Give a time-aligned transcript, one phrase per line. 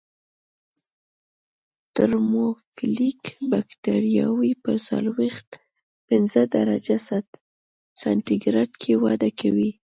[1.95, 5.49] ترموفیلیک بکټریاوې په څلویښت
[6.07, 6.97] پنځه درجې
[8.01, 9.71] سانتي ګراد کې وده کوي.